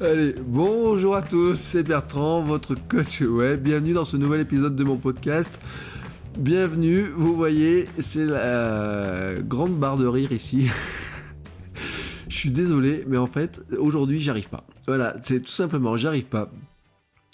[0.00, 3.64] Allez, bonjour à tous, c'est Bertrand, votre coach web.
[3.64, 5.58] Bienvenue dans ce nouvel épisode de mon podcast.
[6.38, 10.68] Bienvenue, vous voyez, c'est la grande barre de rire ici.
[12.28, 14.64] Je suis désolé, mais en fait, aujourd'hui, j'arrive pas.
[14.86, 16.52] Voilà, c'est tout simplement, j'arrive pas.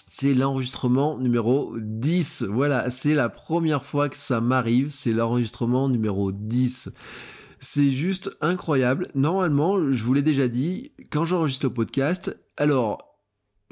[0.06, 2.44] C'est l'enregistrement numéro 10.
[2.48, 4.88] Voilà, c'est la première fois que ça m'arrive.
[4.88, 6.88] C'est l'enregistrement numéro 10.
[7.60, 9.08] C'est juste incroyable.
[9.14, 13.18] Normalement, je vous l'ai déjà dit, quand j'enregistre le podcast, alors,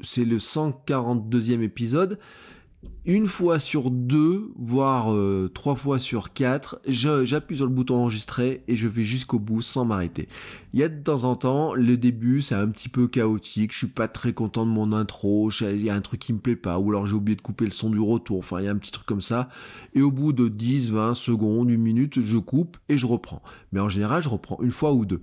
[0.01, 2.19] c'est le 142e épisode,
[3.05, 8.63] une fois sur deux, voire euh, trois fois sur quatre, j'appuie sur le bouton enregistrer
[8.67, 10.27] et je vais jusqu'au bout sans m'arrêter.
[10.73, 13.77] Il y a de temps en temps, le début c'est un petit peu chaotique, je
[13.77, 16.55] suis pas très content de mon intro, il y a un truc qui me plaît
[16.55, 18.71] pas, ou alors j'ai oublié de couper le son du retour, enfin il y a
[18.71, 19.49] un petit truc comme ça,
[19.93, 23.43] et au bout de 10, 20 secondes, une minute, je coupe et je reprends.
[23.71, 25.21] Mais en général, je reprends une fois ou deux.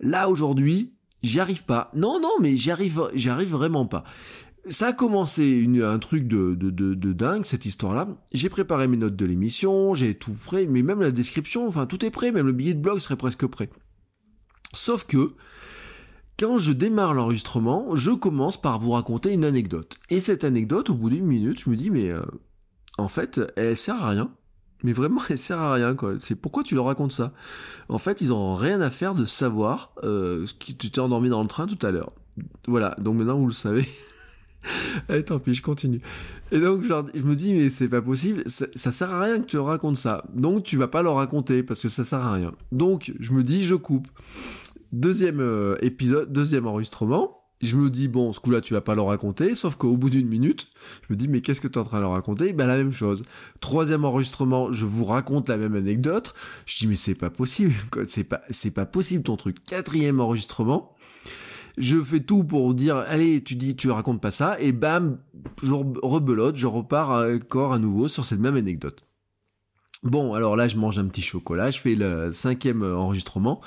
[0.00, 1.90] Là aujourd'hui, J'y arrive pas.
[1.94, 3.00] Non, non, mais j'y arrive,
[3.48, 4.04] vraiment pas.
[4.68, 8.08] Ça a commencé une, un truc de, de, de, de dingue, cette histoire-là.
[8.32, 12.04] J'ai préparé mes notes de l'émission, j'ai tout prêt, mais même la description, enfin, tout
[12.04, 13.70] est prêt, même le billet de blog serait presque prêt.
[14.72, 15.34] Sauf que,
[16.38, 19.96] quand je démarre l'enregistrement, je commence par vous raconter une anecdote.
[20.10, 22.22] Et cette anecdote, au bout d'une minute, je me dis, mais euh,
[22.98, 24.32] en fait, elle sert à rien.
[24.82, 26.18] Mais vraiment, elle sert à rien, quoi.
[26.18, 27.32] C'est pourquoi tu leur racontes ça?
[27.88, 31.42] En fait, ils ont rien à faire de savoir euh, qui tu t'es endormi dans
[31.42, 32.12] le train tout à l'heure.
[32.66, 32.96] Voilà.
[32.98, 33.86] Donc maintenant, vous le savez.
[35.08, 36.00] Allez, tant pis, je continue.
[36.50, 39.46] Et donc, je me dis, mais c'est pas possible, ça, ça, sert à rien que
[39.46, 40.24] tu leur racontes ça.
[40.34, 42.52] Donc, tu vas pas leur raconter parce que ça sert à rien.
[42.72, 44.08] Donc, je me dis, je coupe.
[44.92, 49.06] Deuxième euh, épisode, deuxième enregistrement je me dis, bon, ce coup-là, tu vas pas leur
[49.06, 50.66] raconter, sauf qu'au bout d'une minute,
[51.08, 52.52] je me dis, mais qu'est-ce que tu es en train de leur raconter?
[52.52, 53.22] Ben, la même chose.
[53.60, 56.34] Troisième enregistrement, je vous raconte la même anecdote.
[56.66, 57.72] Je dis, mais c'est pas possible,
[58.08, 59.62] c'est pas, c'est pas possible ton truc.
[59.64, 60.96] Quatrième enregistrement,
[61.78, 65.18] je fais tout pour dire, allez, tu dis, tu racontes pas ça, et bam,
[65.62, 69.04] je rebelote, je repars encore à nouveau sur cette même anecdote.
[70.02, 73.60] Bon, alors là, je mange un petit chocolat, je fais le cinquième enregistrement.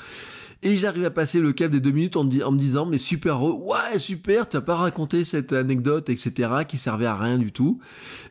[0.64, 4.00] Et j'arrive à passer le cap des deux minutes en, me disant, mais super, ouais,
[4.00, 7.80] super, tu n'as pas raconté cette anecdote, etc., qui servait à rien du tout.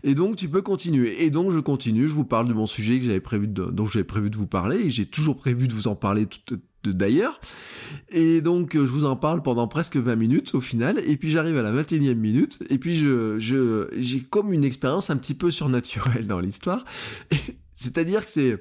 [0.03, 1.25] Et donc, tu peux continuer.
[1.25, 4.05] Et donc, je continue, je vous parle de mon sujet que j'avais prévu dont j'avais
[4.05, 7.41] prévu de vous parler, et j'ai toujours prévu de vous en parler tout, d'ailleurs.
[8.11, 11.57] Et donc, je vous en parle pendant presque 20 minutes au final, et puis j'arrive
[11.57, 15.51] à la 21e minute, et puis je, je, j'ai comme une expérience un petit peu
[15.51, 16.85] surnaturelle dans l'histoire.
[17.85, 18.61] C'est-à-dire que c'est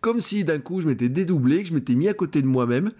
[0.00, 2.90] comme si d'un coup je m'étais dédoublé, que je m'étais mis à côté de moi-même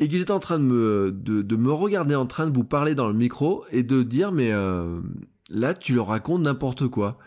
[0.00, 2.96] et que j'étais en train de me, de, me regarder en train de vous parler
[2.96, 5.00] dans le micro et de dire mais euh,
[5.48, 7.18] là tu leur racontes n'importe quoi.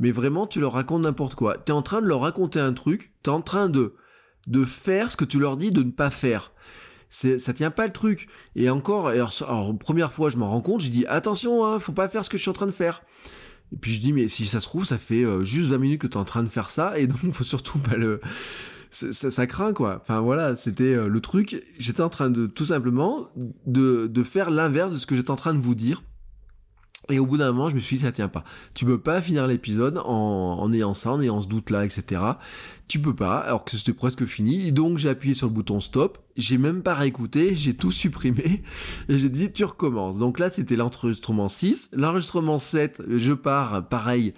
[0.00, 1.58] Mais vraiment tu leur racontes n'importe quoi.
[1.58, 3.94] T'es en train de leur raconter un truc, t'es en train de,
[4.64, 6.52] faire ce que tu leur dis de ne pas faire.
[7.10, 8.28] C'est, ça tient pas le truc.
[8.56, 9.12] Et encore,
[9.78, 12.38] première fois je m'en rends compte, je dis attention, hein, faut pas faire ce que
[12.38, 13.02] je suis en train de faire.
[13.72, 16.00] Et puis je dis, mais si ça se trouve, ça fait euh, juste 20 minutes
[16.00, 18.20] que tu es en train de faire ça, et donc faut surtout pas le...
[18.90, 20.00] Ça, craint quoi.
[20.02, 21.64] Enfin voilà, c'était euh, le truc.
[21.78, 23.30] J'étais en train de tout simplement
[23.64, 26.02] de, de faire l'inverse de ce que j'étais en train de vous dire.
[27.10, 28.44] Et au bout d'un moment, je me suis dit, ça tient pas.
[28.74, 32.22] Tu peux pas finir l'épisode en, en ayant ça, en ayant ce doute-là, etc.
[32.86, 34.70] Tu peux pas, alors que c'était presque fini.
[34.70, 36.18] Donc j'ai appuyé sur le bouton stop.
[36.36, 38.62] J'ai même pas réécouté, j'ai tout supprimé.
[39.08, 40.18] Et j'ai dit, tu recommences.
[40.18, 41.90] Donc là, c'était l'enregistrement 6.
[41.92, 44.34] L'enregistrement 7, je pars, pareil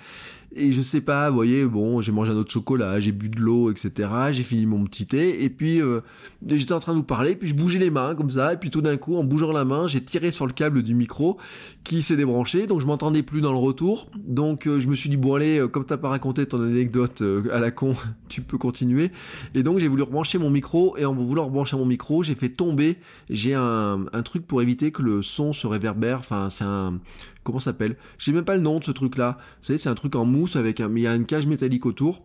[0.57, 3.41] et je sais pas, vous voyez, bon, j'ai mangé un autre chocolat, j'ai bu de
[3.41, 4.09] l'eau, etc.
[4.31, 6.01] J'ai fini mon petit thé, et puis euh,
[6.47, 8.71] j'étais en train de vous parler, puis je bougeais les mains comme ça, et puis
[8.71, 11.39] tout d'un coup, en bougeant la main, j'ai tiré sur le câble du micro
[11.83, 14.09] qui s'est débranché, donc je m'entendais plus dans le retour.
[14.27, 17.23] Donc euh, je me suis dit bon allez, euh, comme t'as pas raconté ton anecdote
[17.53, 17.95] à la con,
[18.29, 19.11] tu peux continuer.
[19.55, 22.49] Et donc j'ai voulu rebrancher mon micro, et en voulant rebrancher mon micro, j'ai fait
[22.49, 22.99] tomber.
[23.29, 26.19] J'ai un, un truc pour éviter que le son se réverbère.
[26.19, 27.01] Enfin, c'est un
[27.45, 27.97] comment s'appelle?
[28.19, 29.39] Je sais même pas le nom de ce truc-là.
[29.39, 31.87] Vous savez, c'est un truc en mousse avec un, il y a une cage métallique
[31.87, 32.25] autour.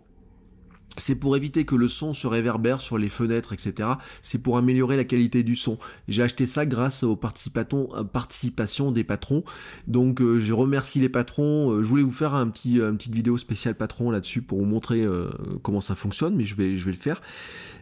[0.97, 3.89] C'est pour éviter que le son se réverbère sur les fenêtres, etc.
[4.21, 5.77] C'est pour améliorer la qualité du son.
[6.07, 9.43] J'ai acheté ça grâce aux participations des patrons.
[9.87, 11.71] Donc euh, je remercie les patrons.
[11.71, 14.65] Euh, je voulais vous faire un petit, une petite vidéo spéciale patron là-dessus pour vous
[14.65, 15.29] montrer euh,
[15.61, 17.21] comment ça fonctionne, mais je vais, je vais le faire.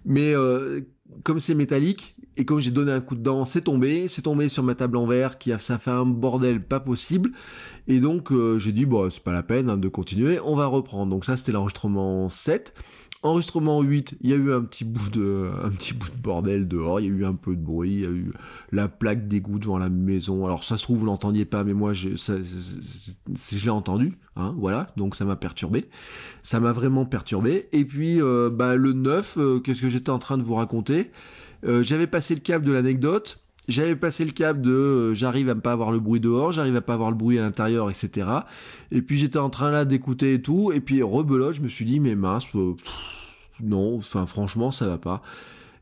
[0.06, 0.34] Mais
[1.24, 4.50] comme c'est métallique, et comme j'ai donné un coup de dent, c'est tombé, c'est tombé
[4.50, 7.31] sur ma table en verre, qui a, ça fait un bordel pas possible.
[7.88, 10.68] Et donc euh, j'ai dit bon c'est pas la peine hein, de continuer, on va
[10.68, 11.12] reprendre.
[11.12, 12.74] Donc ça c'était l'enregistrement 7.
[13.24, 15.52] Enregistrement 8, il y a eu un petit bout de
[16.22, 18.31] bordel dehors, il y a eu un peu de bruit, il y a eu
[18.72, 20.46] la plaque d'égout devant la maison.
[20.46, 25.16] Alors ça se trouve vous l'entendiez pas mais moi je l'ai entendu, hein, voilà, donc
[25.16, 25.90] ça m'a perturbé.
[26.44, 30.20] Ça m'a vraiment perturbé et puis euh, bah le 9, euh, qu'est-ce que j'étais en
[30.20, 31.12] train de vous raconter?
[31.66, 35.56] Euh, j'avais passé le cap de l'anecdote, j'avais passé le cap de euh, j'arrive à
[35.56, 38.30] ne pas avoir le bruit dehors, j'arrive à pas avoir le bruit à l'intérieur, etc.
[38.92, 41.86] Et puis j'étais en train là d'écouter et tout, et puis rebelote, je me suis
[41.86, 42.75] dit mais mince, euh,
[43.62, 45.22] non, enfin franchement ça va pas,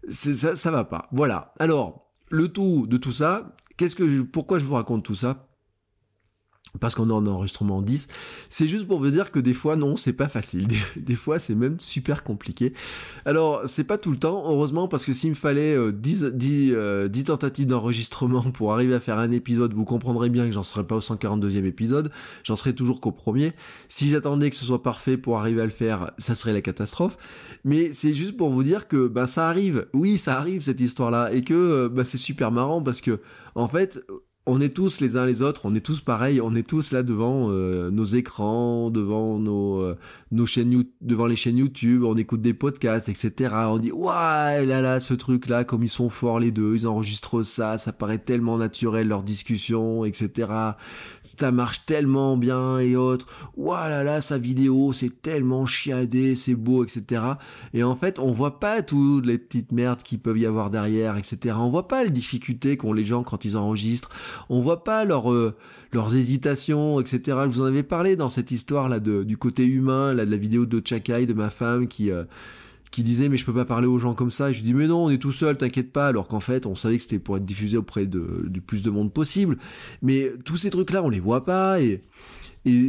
[0.10, 1.08] ça, ça va pas.
[1.12, 1.54] Voilà.
[1.60, 5.44] Alors le tout de tout ça, qu'est-ce que pourquoi je vous raconte tout ça?
[6.80, 8.08] Parce qu'on est en enregistrement 10,
[8.50, 10.68] c'est juste pour vous dire que des fois, non, c'est pas facile.
[10.98, 12.74] Des, fois, c'est même super compliqué.
[13.26, 16.72] Alors, c'est pas tout le temps, heureusement, parce que s'il me fallait 10, euh, 10,
[16.74, 20.86] euh, tentatives d'enregistrement pour arriver à faire un épisode, vous comprendrez bien que j'en serais
[20.86, 22.12] pas au 142e épisode,
[22.44, 23.54] j'en serais toujours qu'au premier.
[23.88, 27.18] Si j'attendais que ce soit parfait pour arriver à le faire, ça serait la catastrophe.
[27.64, 31.32] Mais c'est juste pour vous dire que bah, ça arrive, oui, ça arrive cette histoire-là,
[31.34, 33.22] et que euh, bah, c'est super marrant parce que,
[33.56, 34.06] en fait,
[34.47, 37.01] on est tous les uns les autres, on est tous pareils, on est tous là
[37.01, 39.97] devant euh, nos écrans, devant nos, euh,
[40.31, 43.56] nos chaînes, devant les chaînes YouTube, on écoute des podcasts, etc.
[43.68, 46.88] On dit ouais là là ce truc là, comme ils sont forts les deux, ils
[46.88, 50.51] enregistrent ça, ça paraît tellement naturel leur discussion, etc.
[51.24, 53.25] Ça marche tellement bien et autres.
[53.57, 57.24] Ouah là là sa vidéo c'est tellement chiadé, c'est beau, etc.
[57.74, 61.18] Et en fait on voit pas toutes les petites merdes qui peuvent y avoir derrière,
[61.18, 61.57] etc.
[61.59, 64.12] On voit pas les difficultés qu'ont les gens quand ils enregistrent
[64.50, 65.52] on voit pas euh,
[65.92, 67.38] leurs hésitations, etc.
[67.48, 70.66] Vous en avais parlé dans cette histoire là du côté humain, là, de la vidéo
[70.66, 72.24] de Chakai, de ma femme qui euh,
[72.98, 74.52] disait mais je peux pas parler aux gens comme ça.
[74.52, 76.08] Je dis mais non, on est tout seul, t'inquiète pas.
[76.08, 78.90] Alors qu'en fait, on savait que c'était pour être diffusé auprès de, du plus de
[78.90, 79.58] monde possible.
[80.02, 82.02] Mais tous ces trucs là, on les voit pas et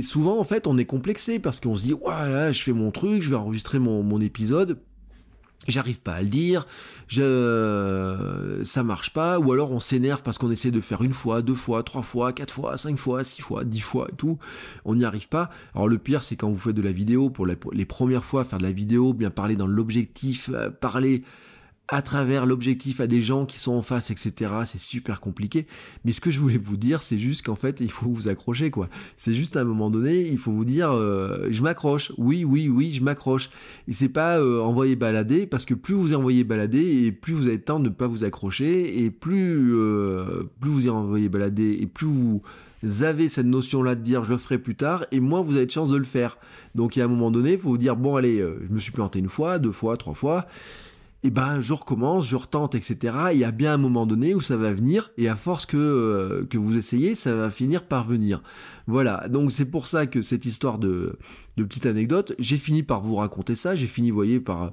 [0.02, 3.22] souvent en fait, on est complexé parce qu'on se dit voilà, je fais mon truc,
[3.22, 4.78] je vais enregistrer mon épisode
[5.68, 6.66] j'arrive pas à le dire,
[7.08, 11.42] je, ça marche pas, ou alors on s'énerve parce qu'on essaie de faire une fois,
[11.42, 14.38] deux fois, trois fois, quatre fois, cinq fois, six fois, dix fois et tout,
[14.84, 15.50] on n'y arrive pas.
[15.74, 18.58] Alors le pire c'est quand vous faites de la vidéo, pour les premières fois faire
[18.58, 21.22] de la vidéo, bien parler dans l'objectif, euh, parler
[21.88, 24.50] à travers l'objectif à des gens qui sont en face, etc.
[24.64, 25.66] C'est super compliqué.
[26.04, 28.70] Mais ce que je voulais vous dire, c'est juste qu'en fait, il faut vous accrocher,
[28.70, 28.88] quoi.
[29.16, 32.12] C'est juste à un moment donné, il faut vous dire, euh, je m'accroche.
[32.18, 33.50] Oui, oui, oui, je m'accroche.
[33.86, 37.46] Et c'est pas euh, envoyer balader, parce que plus vous envoyez balader, et plus vous
[37.46, 41.28] avez le temps de ne pas vous accrocher, et plus, euh, plus vous y envoyez
[41.28, 42.42] balader, et plus vous
[43.02, 45.70] avez cette notion-là de dire je le ferai plus tard, et moins vous avez de
[45.70, 46.36] chance de le faire.
[46.74, 48.78] Donc il y a un moment donné, il faut vous dire, bon allez, je me
[48.78, 50.46] suis planté une fois, deux fois, trois fois,
[51.26, 53.16] et ben je recommence, je retente, etc.
[53.32, 55.76] Il y a bien un moment donné où ça va venir, et à force que,
[55.76, 58.44] euh, que vous essayez, ça va finir par venir.
[58.86, 61.18] Voilà, donc c'est pour ça que cette histoire de,
[61.56, 64.72] de petite anecdote, j'ai fini par vous raconter ça, j'ai fini, vous voyez, par...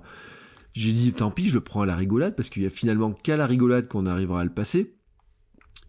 [0.74, 3.14] J'ai dit tant pis, je le prends à la rigolade, parce qu'il y a finalement
[3.14, 4.94] qu'à la rigolade qu'on arrivera à le passer.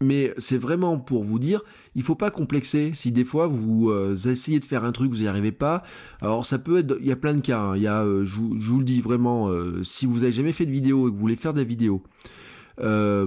[0.05, 1.61] Mais c'est vraiment pour vous dire,
[1.95, 2.91] il faut pas complexer.
[2.93, 5.81] Si des fois vous euh, essayez de faire un truc, vous n'y arrivez pas.
[6.21, 7.59] Alors ça peut être, il y a plein de cas.
[7.59, 7.75] Hein.
[7.75, 10.67] Il y a, euh, je, vous, le dis vraiment, euh, si vous avez jamais fait
[10.67, 12.03] de vidéo et que vous voulez faire des vidéos,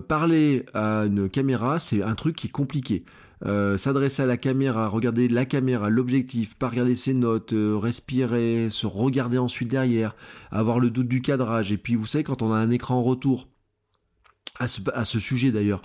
[0.09, 3.03] parler à une caméra, c'est un truc qui est compliqué.
[3.77, 9.39] s'adresser à la caméra, regarder la caméra, l'objectif, pas regarder ses notes, respirer, se regarder
[9.39, 10.15] ensuite derrière,
[10.51, 11.73] avoir le doute du cadrage.
[11.73, 13.49] Et puis vous savez quand on a un écran retour
[14.61, 14.69] à
[15.05, 15.83] ce sujet d'ailleurs.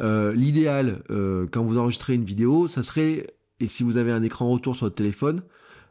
[0.00, 3.26] Euh, l'idéal, euh, quand vous enregistrez une vidéo, ça serait,
[3.60, 5.42] et si vous avez un écran retour sur votre téléphone,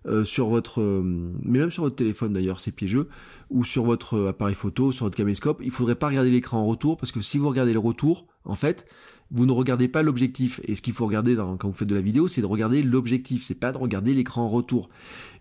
[0.05, 3.07] euh, sur votre, mais même sur votre téléphone d'ailleurs, c'est piégeux,
[3.49, 6.95] ou sur votre appareil photo, sur votre caméscope, il faudrait pas regarder l'écran en retour
[6.97, 8.85] parce que si vous regardez le retour, en fait,
[9.31, 10.59] vous ne regardez pas l'objectif.
[10.63, 13.43] Et ce qu'il faut regarder quand vous faites de la vidéo, c'est de regarder l'objectif,
[13.43, 14.89] c'est pas de regarder l'écran en retour.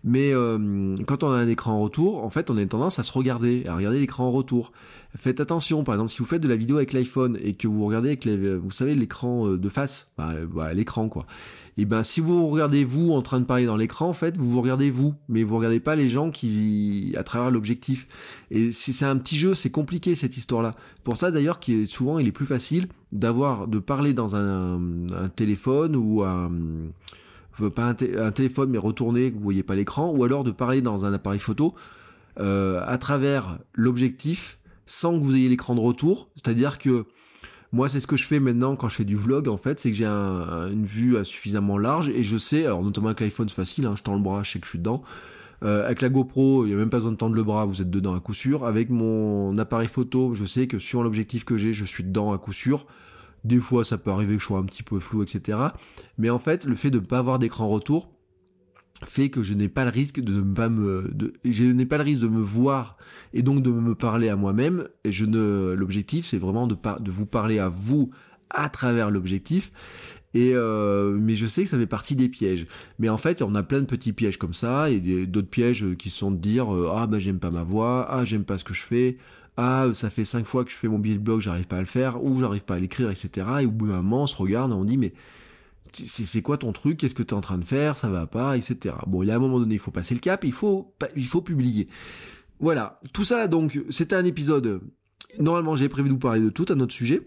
[0.03, 2.99] Mais euh, quand on a un écran en retour, en fait, on a une tendance
[2.99, 4.71] à se regarder, à regarder l'écran en retour.
[5.15, 7.85] Faites attention, par exemple, si vous faites de la vidéo avec l'iPhone et que vous
[7.85, 10.33] regardez avec, vous savez, l'écran euh, de face, bah,
[10.73, 11.25] l'écran quoi
[11.77, 14.49] et ben si vous regardez vous en train de parler dans l'écran, en fait, vous
[14.49, 18.07] vous regardez vous, mais vous regardez pas les gens qui à travers l'objectif.
[18.49, 20.75] Et c'est un petit jeu, c'est compliqué cette histoire-là.
[21.03, 24.79] Pour ça d'ailleurs, qui souvent il est plus facile d'avoir de parler dans un,
[25.35, 26.51] téléphone ou un
[27.75, 31.13] pas un, téléphone mais retourné, vous voyez pas l'écran, ou alors de parler dans un
[31.13, 31.75] appareil photo
[32.39, 34.57] euh, à travers l'objectif
[34.87, 36.29] sans que vous ayez l'écran de retour.
[36.35, 37.05] C'est-à-dire que
[37.71, 39.91] moi, c'est ce que je fais maintenant quand je fais du vlog, en fait, c'est
[39.91, 43.85] que j'ai une vue suffisamment large et je sais, alors notamment avec l'iPhone, c'est facile,
[43.85, 45.03] hein, je tends le bras, je sais que je suis dedans.
[45.63, 47.81] Euh, avec la GoPro, il n'y a même pas besoin de tendre le bras, vous
[47.81, 48.65] êtes dedans à coup sûr.
[48.65, 52.37] Avec mon appareil photo, je sais que sur l'objectif que j'ai, je suis dedans à
[52.37, 52.85] coup sûr.
[53.43, 55.59] Des fois, ça peut arriver que je sois un petit peu flou, etc.
[56.17, 58.09] Mais en fait, le fait de ne pas avoir d'écran retour
[59.05, 61.13] fait que je n'ai pas le risque de ne pas me,
[61.45, 62.97] je n'ai pas le risque de me voir
[63.33, 64.87] et donc de me parler à moi-même.
[65.03, 68.11] Et je ne, l'objectif, c'est vraiment de, de vous parler à vous
[68.49, 69.71] à travers l'objectif.
[70.33, 72.65] Et euh, mais je sais que ça fait partie des pièges.
[72.99, 76.09] Mais en fait, on a plein de petits pièges comme ça et d'autres pièges qui
[76.09, 78.73] sont de dire euh, ah bah j'aime pas ma voix, ah j'aime pas ce que
[78.73, 79.17] je fais,
[79.55, 81.79] ah ça fait cinq fois que je fais mon billet de blog, j'arrive pas à
[81.79, 83.47] le faire ou j'arrive pas à l'écrire, etc.
[83.61, 85.13] Et au bout d'un moment, on se regarde et on dit mais
[86.05, 88.57] c'est quoi ton truc, qu'est-ce que tu es en train de faire, ça va pas,
[88.57, 88.95] etc.
[89.07, 90.93] Bon, il y a un moment donné, il faut passer le cap, il faut,
[91.43, 91.87] publier.
[92.59, 94.81] Voilà, tout ça, donc, c'était un épisode.
[95.39, 97.21] Normalement, j'avais prévu de vous parler de tout un autre sujet.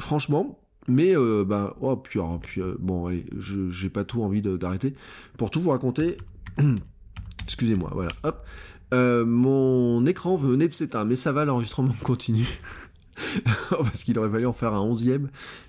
[0.00, 4.40] Franchement, mais euh, bah oh puis, oh, puis euh, bon allez, j'ai pas tout envie
[4.40, 4.94] d'arrêter
[5.36, 6.16] pour tout vous raconter.
[7.44, 8.46] Excusez-moi, voilà, hop.
[8.92, 12.46] Euh, mon écran venait de s'éteindre, mais ça va, l'enregistrement continue.
[13.70, 15.28] parce qu'il aurait fallu en faire un onzième.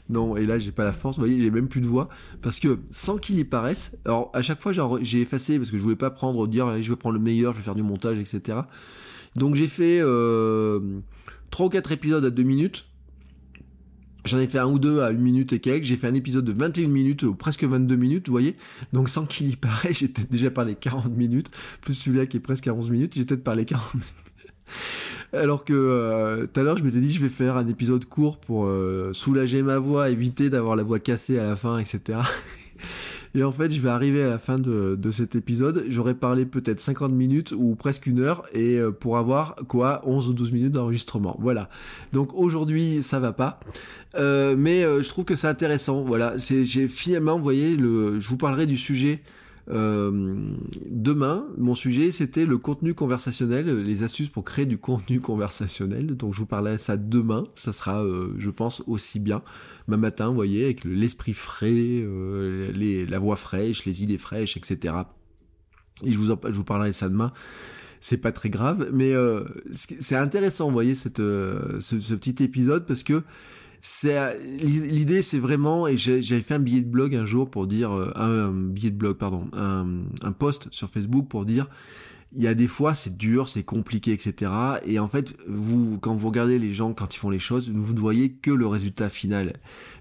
[0.10, 2.10] Non, et là j'ai pas la force, vous voyez, j'ai même plus de voix.
[2.42, 4.72] Parce que sans qu'il y paraisse, alors à chaque fois
[5.02, 7.60] j'ai effacé parce que je voulais pas prendre, dire je vais prendre le meilleur, je
[7.60, 8.60] vais faire du montage, etc.
[9.36, 10.80] Donc j'ai fait euh,
[11.52, 12.86] 3 ou 4 épisodes à 2 minutes
[14.26, 15.84] J'en ai fait un ou deux à une minute et quelques.
[15.84, 18.56] J'ai fait un épisode de 21 minutes, ou presque 22 minutes, vous voyez.
[18.94, 21.50] Donc sans qu'il y paraît, j'ai peut-être déjà parlé 40 minutes,
[21.82, 24.08] plus celui-là qui est presque à 11 minutes, j'ai peut-être parlé 40 minutes.
[25.34, 28.38] Alors que euh, tout à l'heure, je m'étais dit, je vais faire un épisode court
[28.38, 32.20] pour euh, soulager ma voix, éviter d'avoir la voix cassée à la fin, etc.
[33.36, 36.80] Et en fait, je vais arriver à la fin de, cet épisode, j'aurais parlé peut-être
[36.80, 40.72] 50 minutes ou presque une heure, et euh, pour avoir quoi 11 ou 12 minutes
[40.74, 41.36] d'enregistrement.
[41.40, 41.68] Voilà.
[42.12, 43.60] Donc aujourd'hui, ça va pas.
[44.16, 46.04] Mais je trouve que c'est intéressant.
[46.04, 46.36] Voilà.
[46.38, 49.24] J'ai finalement, vous voyez, le, je vous parlerai du sujet
[49.70, 50.56] euh,
[50.90, 56.18] demain, mon sujet, c'était le contenu conversationnel, les astuces pour créer du contenu conversationnel.
[56.18, 57.46] Donc je vous parlerai ça demain.
[57.56, 59.42] Ça sera, euh, je pense, aussi bien.
[59.88, 64.96] Ma matin, vous voyez, avec l'esprit frais, euh, la voix fraîche, les idées fraîches, etc.
[66.04, 67.32] Et je vous, en, je parlerai ça demain.
[68.00, 69.14] C'est pas très grave, mais
[69.72, 73.24] c'est intéressant, vous voyez, ce petit épisode parce que
[73.86, 77.92] c'est l'idée c'est vraiment et j'avais fait un billet de blog un jour pour dire
[77.92, 79.86] euh, un, billet de blog pardon un,
[80.22, 81.68] un post sur Facebook pour dire
[82.32, 84.52] il y a des fois c'est dur c'est compliqué etc
[84.86, 87.94] et en fait vous quand vous regardez les gens quand ils font les choses vous
[87.94, 89.52] ne voyez que le résultat final.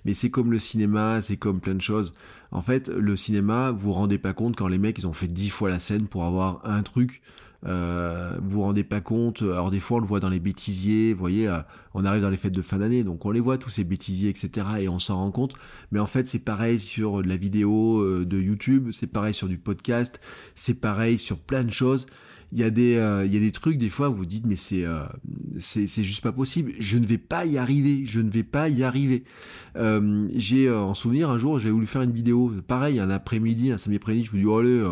[0.05, 2.13] Mais c'est comme le cinéma c'est comme plein de choses.
[2.53, 5.27] En fait le cinéma vous vous rendez pas compte quand les mecs ils ont fait
[5.27, 7.21] dix fois la scène pour avoir un truc
[7.67, 9.43] euh, vous vous rendez pas compte.
[9.43, 11.59] Alors des fois on le voit dans les bêtisiers, vous voyez, euh,
[11.95, 14.31] on arrive dans les fêtes de fin d'année, donc on les voit tous ces bêtisiers,
[14.31, 14.67] etc.
[14.81, 15.55] Et on s'en rend compte.
[15.93, 19.49] Mais en fait c'est pareil sur de la vidéo euh, de YouTube, c'est pareil sur
[19.49, 20.21] du podcast,
[20.55, 22.07] c'est pareil sur plein de choses.
[22.55, 24.45] Il y a des, euh, il y a des trucs des fois où vous dites
[24.47, 24.85] mais c'est,
[25.59, 26.73] c'est, juste pas possible.
[26.81, 28.05] Je ne vais pas y arriver.
[28.05, 29.25] Je ne vais pas y arriver.
[30.35, 33.97] j'ai en souvenir un jour j'ai voulu faire une vidéo, pareil un après-midi, un samedi
[33.97, 34.85] après-midi, je me dis oh, allez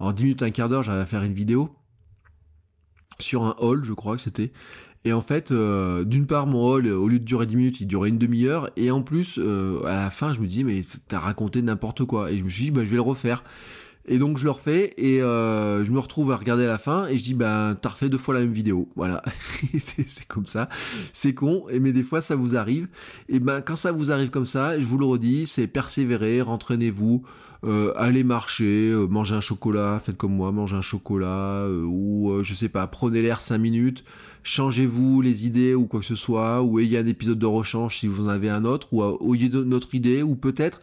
[0.00, 1.74] en 10 minutes, un quart d'heure, j'allais faire une vidéo
[3.18, 4.52] sur un hall, je crois que c'était.
[5.06, 7.86] Et en fait, euh, d'une part, mon hall, au lieu de durer 10 minutes, il
[7.86, 8.70] durait une demi-heure.
[8.76, 12.30] Et en plus, euh, à la fin, je me dis, mais t'as raconté n'importe quoi.
[12.32, 13.44] Et je me suis dit, bah, je vais le refaire.
[14.06, 17.16] Et donc je le refais et euh, je me retrouve à regarder la fin et
[17.16, 18.88] je dis bah t'as refait deux fois la même vidéo.
[18.96, 19.22] Voilà,
[19.78, 20.68] c'est comme ça,
[21.14, 21.64] c'est con.
[21.80, 22.86] Mais des fois ça vous arrive.
[23.30, 27.22] Et ben quand ça vous arrive comme ça, je vous le redis, c'est persévérer, rentraînez-vous,
[27.64, 32.52] euh, allez marcher, euh, mangez un chocolat, faites comme moi, mangez un chocolat ou je
[32.52, 34.04] sais pas, prenez l'air cinq minutes,
[34.42, 38.06] changez-vous les idées ou quoi que ce soit, ou ayez un épisode de rechange si
[38.06, 40.80] vous en avez un autre, ou ayez notre idée, ou peut-être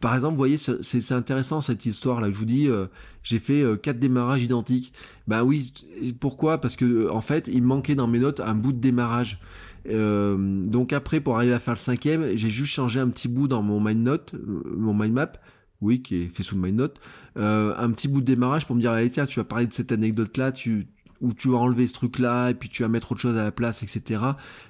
[0.00, 2.30] par exemple, vous voyez, c'est intéressant cette histoire là.
[2.30, 2.86] Je vous dis, euh,
[3.22, 4.92] j'ai fait euh, quatre démarrages identiques.
[5.26, 5.72] Ben oui,
[6.20, 6.60] pourquoi?
[6.60, 9.40] Parce que en fait, il manquait dans mes notes un bout de démarrage.
[9.88, 13.48] Euh, donc après, pour arriver à faire le cinquième, j'ai juste changé un petit bout
[13.48, 14.34] dans mon mind note,
[14.76, 15.32] mon mind map,
[15.80, 17.00] oui, qui est fait sous mind note,
[17.36, 19.92] un petit bout de démarrage pour me dire, allez tiens, tu vas parler de cette
[19.92, 20.86] anecdote là, tu
[21.20, 23.52] où tu vas enlever ce truc-là et puis tu vas mettre autre chose à la
[23.52, 24.22] place, etc.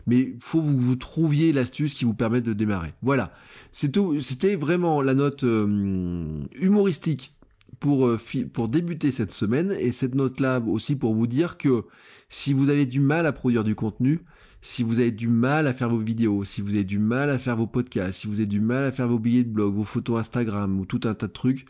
[0.07, 2.95] Mais faut que vous, trouviez l'astuce qui vous permette de démarrer.
[3.03, 3.33] Voilà.
[3.73, 7.35] C'était vraiment la note euh, humoristique
[7.81, 8.19] pour euh,
[8.53, 11.85] pour débuter cette semaine et cette note-là aussi pour vous dire que
[12.29, 14.21] si vous avez du mal à produire du contenu,
[14.61, 17.39] si vous avez du mal à faire vos vidéos, si vous avez du mal à
[17.39, 19.85] faire vos podcasts, si vous avez du mal à faire vos billets de blog, vos
[19.85, 21.67] photos Instagram ou tout un tas de trucs,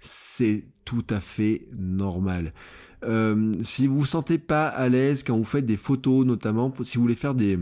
[0.00, 2.52] c'est tout à fait normal.
[3.04, 6.96] Euh, si vous vous sentez pas à l'aise quand vous faites des photos, notamment, si
[6.96, 7.58] vous voulez faire des,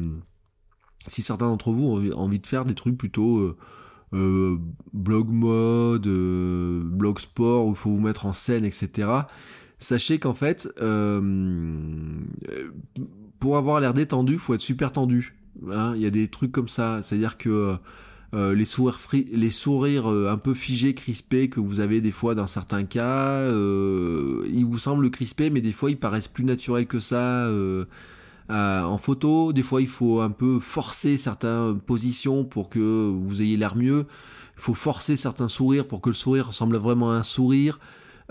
[1.06, 3.56] si certains d'entre vous ont envie de faire des trucs plutôt euh,
[4.14, 4.56] euh,
[4.92, 9.08] blog mode, blog sport où il faut vous mettre en scène, etc.
[9.78, 10.68] sachez qu'en fait,
[13.38, 15.36] pour avoir l'air détendu, faut être super tendu.
[15.70, 15.94] Hein.
[15.96, 17.76] Il y a des trucs comme ça, c'est-à-dire que
[18.35, 18.64] euh, les
[19.50, 24.47] sourires, euh, un peu figés, crispés que vous avez des fois dans certains cas, euh,
[24.52, 27.49] ils vous semblent crispés, mais des fois ils paraissent plus naturels que ça.
[28.49, 33.56] en photo, des fois il faut un peu forcer certaines positions pour que vous ayez
[33.56, 34.06] l'air mieux.
[34.56, 37.78] Il faut forcer certains sourires pour que le sourire ressemble vraiment à un sourire.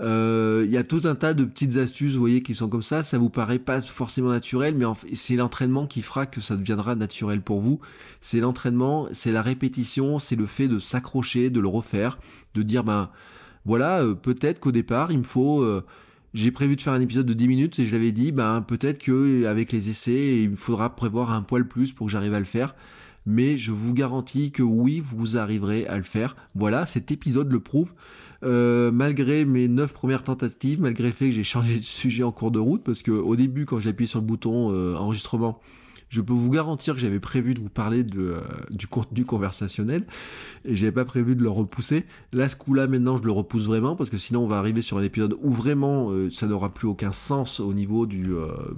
[0.00, 2.82] Euh, il y a tout un tas de petites astuces, vous voyez, qui sont comme
[2.82, 3.02] ça.
[3.02, 4.84] Ça vous paraît pas forcément naturel, mais
[5.14, 7.80] c'est l'entraînement qui fera que ça deviendra naturel pour vous.
[8.20, 12.18] C'est l'entraînement, c'est la répétition, c'est le fait de s'accrocher, de le refaire,
[12.54, 13.10] de dire ben
[13.64, 15.84] voilà, euh, peut-être qu'au départ il me faut euh,
[16.34, 18.98] j'ai prévu de faire un épisode de 10 minutes et je l'avais dit, ben peut-être
[18.98, 22.38] que avec les essais, il me faudra prévoir un poil plus pour que j'arrive à
[22.38, 22.74] le faire
[23.26, 26.36] mais je vous garantis que oui, vous arriverez à le faire.
[26.54, 27.92] Voilà, cet épisode le prouve.
[28.44, 32.32] Euh, malgré mes neuf premières tentatives, malgré le fait que j'ai changé de sujet en
[32.32, 35.60] cours de route, parce que au début, quand j'ai appuyé sur le bouton euh, enregistrement,
[36.08, 38.40] je peux vous garantir que j'avais prévu de vous parler euh,
[38.70, 40.04] du contenu conversationnel
[40.64, 42.04] et j'avais pas prévu de le repousser.
[42.32, 44.98] Là, ce coup-là, maintenant, je le repousse vraiment parce que sinon, on va arriver sur
[44.98, 48.28] un épisode où vraiment ça n'aura plus aucun sens au niveau du,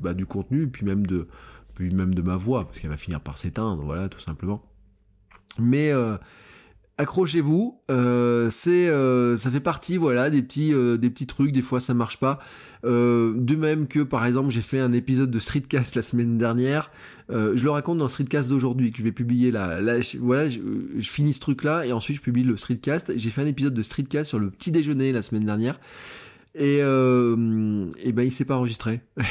[0.00, 1.28] bah, du contenu et puis même de,
[1.80, 4.62] même de ma voix, parce qu'elle va finir par s'éteindre, voilà, tout simplement.
[5.58, 6.16] Mais euh,
[6.99, 11.52] accrochez-vous, euh, c'est, euh, ça fait partie, voilà, des petits, des petits trucs.
[11.52, 12.38] Des fois, ça marche pas.
[12.85, 16.90] de même que, par exemple, j'ai fait un épisode de Streetcast la semaine dernière.
[17.30, 19.80] je le raconte dans Streetcast d'aujourd'hui que je vais publier là.
[19.80, 20.61] là voilà, je,
[20.97, 23.12] je, finis ce truc-là et ensuite je publie le Streetcast.
[23.16, 25.78] J'ai fait un épisode de Streetcast sur le petit déjeuner la semaine dernière.
[26.55, 29.00] Et, euh, et ben il s'est pas enregistré.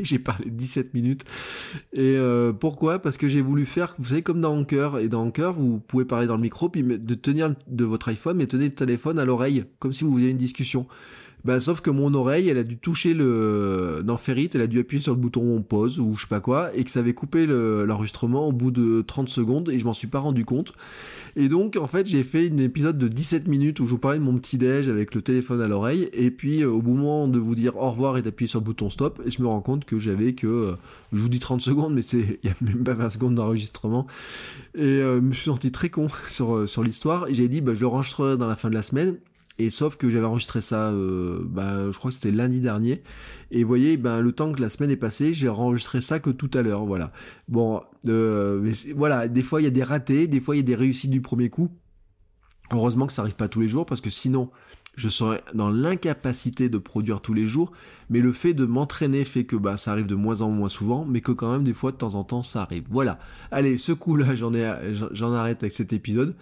[0.00, 1.24] j'ai parlé 17 minutes.
[1.92, 2.98] Et euh, pourquoi?
[2.98, 4.98] Parce que j'ai voulu faire, vous savez, comme dans Anchor.
[4.98, 8.36] Et dans Anchor, vous pouvez parler dans le micro, puis de tenir de votre iPhone,
[8.36, 10.86] mais tenir le téléphone à l'oreille, comme si vous aviez une discussion.
[11.46, 14.02] Ben, sauf que mon oreille, elle a dû toucher le.
[14.04, 16.74] Dans Ferrit, elle a dû appuyer sur le bouton pause ou je sais pas quoi,
[16.74, 20.08] et que ça avait coupé l'enregistrement au bout de 30 secondes, et je m'en suis
[20.08, 20.72] pas rendu compte.
[21.36, 24.18] Et donc, en fait, j'ai fait un épisode de 17 minutes où je vous parlais
[24.18, 27.38] de mon petit déj avec le téléphone à l'oreille, et puis euh, au moment de
[27.38, 29.84] vous dire au revoir et d'appuyer sur le bouton stop, et je me rends compte
[29.84, 30.48] que j'avais que.
[30.48, 30.72] Euh,
[31.12, 34.08] je vous dis 30 secondes, mais il y a même pas 20 secondes d'enregistrement.
[34.74, 37.74] Et euh, je me suis senti très con sur, sur l'histoire, et j'ai dit, bah,
[37.74, 39.16] je le dans la fin de la semaine.
[39.58, 43.02] Et sauf que j'avais enregistré ça, euh, bah, je crois que c'était lundi dernier.
[43.50, 46.30] Et vous voyez, ben, le temps que la semaine est passée, j'ai enregistré ça que
[46.30, 46.84] tout à l'heure.
[46.84, 47.10] Voilà.
[47.48, 50.64] Bon, euh, voilà, des fois il y a des ratés, des fois il y a
[50.64, 51.70] des réussites du premier coup.
[52.72, 54.50] Heureusement que ça arrive pas tous les jours, parce que sinon,
[54.96, 57.72] je serais dans l'incapacité de produire tous les jours,
[58.10, 61.04] mais le fait de m'entraîner fait que bah, ça arrive de moins en moins souvent,
[61.04, 62.84] mais que quand même des fois de temps en temps ça arrive.
[62.90, 63.18] Voilà.
[63.50, 64.52] Allez, ce coup-là, j'en
[65.12, 66.34] j'en arrête avec cet épisode.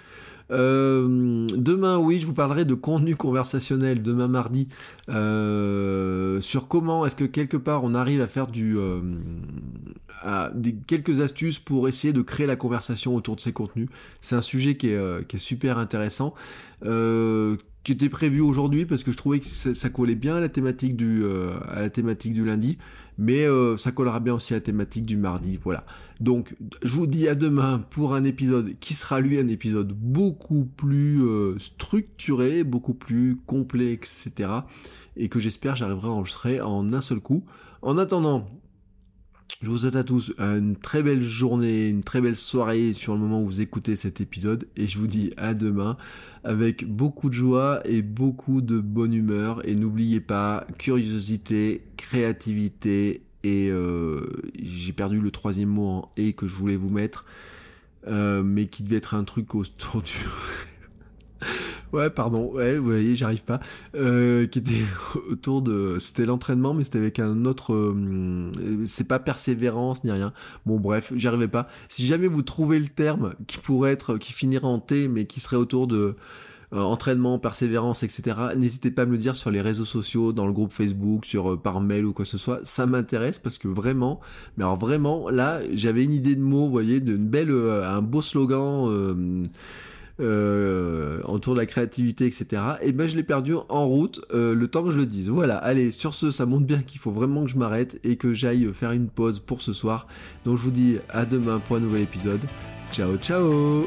[0.51, 4.69] Euh, demain, oui, je vous parlerai de contenu conversationnel demain mardi
[5.09, 9.01] euh, sur comment est-ce que quelque part on arrive à faire du euh,
[10.55, 13.88] des, quelques astuces pour essayer de créer la conversation autour de ces contenus.
[14.21, 16.35] C'est un sujet qui est, qui est super intéressant
[17.85, 20.97] qui était prévu aujourd'hui parce que je trouvais que ça, collait bien à la thématique
[20.97, 22.79] du, euh, à la thématique du lundi,
[23.18, 25.59] mais euh, ça collera bien aussi à la thématique du mardi.
[25.62, 25.85] Voilà.
[26.18, 30.64] Donc, je vous dis à demain pour un épisode qui sera lui un épisode beaucoup
[30.64, 34.51] plus euh, structuré, beaucoup plus complet, etc.
[35.16, 37.44] Et que j'espère j'arriverai à enregistrer en un seul coup.
[37.83, 38.49] En attendant,
[39.64, 43.20] je vous souhaite à tous une très belle journée, une très belle soirée sur le
[43.20, 45.96] moment où vous écoutez cet épisode et je vous dis à demain
[46.44, 53.70] avec beaucoup de joie et beaucoup de bonne humeur et n'oubliez pas curiosité, créativité et
[53.70, 54.27] euh,
[54.62, 57.24] j'ai perdu le troisième mot en et que je voulais vous mettre
[58.07, 60.12] euh, mais qui devait être un truc autour du
[61.94, 63.61] Ouais, pardon, ouais, vous voyez, j'arrive pas.
[63.94, 64.72] Euh, qui était
[65.30, 65.98] autour de.
[66.00, 67.72] C'était l'entraînement, mais c'était avec un autre.
[67.72, 68.50] Euh,
[68.85, 70.33] c'est pas persévérance ni rien.
[70.66, 71.68] Bon, bref, j'y pas.
[71.88, 74.18] Si jamais vous trouvez le terme qui pourrait être.
[74.18, 76.16] qui finirait en T, mais qui serait autour de.
[76.72, 78.37] Euh, entraînement, persévérance, etc.
[78.57, 81.62] N'hésitez pas à me le dire sur les réseaux sociaux, dans le groupe Facebook, sur
[81.62, 82.59] par mail ou quoi que ce soit.
[82.64, 84.18] Ça m'intéresse parce que vraiment,
[84.57, 88.22] mais alors vraiment, là, j'avais une idée de mots, vous voyez, d'une belle, un beau
[88.22, 89.44] slogan
[90.20, 92.62] euh, autour de la créativité, etc.
[92.83, 95.29] Et ben je l'ai perdu en route euh, le temps que je le dise.
[95.31, 98.33] Voilà, allez, sur ce, ça montre bien qu'il faut vraiment que je m'arrête et que
[98.33, 100.07] j'aille faire une pause pour ce soir.
[100.44, 102.40] Donc je vous dis à demain pour un nouvel épisode.
[102.90, 103.87] Ciao, ciao